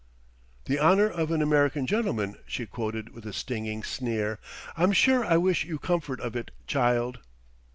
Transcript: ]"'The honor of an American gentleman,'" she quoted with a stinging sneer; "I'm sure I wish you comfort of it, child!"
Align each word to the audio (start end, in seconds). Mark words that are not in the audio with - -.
]"'The 0.65 0.79
honor 0.79 1.07
of 1.07 1.29
an 1.29 1.43
American 1.43 1.85
gentleman,'" 1.85 2.35
she 2.47 2.65
quoted 2.65 3.09
with 3.09 3.23
a 3.23 3.31
stinging 3.31 3.83
sneer; 3.83 4.39
"I'm 4.75 4.93
sure 4.93 5.23
I 5.23 5.37
wish 5.37 5.63
you 5.63 5.77
comfort 5.77 6.19
of 6.21 6.35
it, 6.35 6.49
child!" 6.65 7.19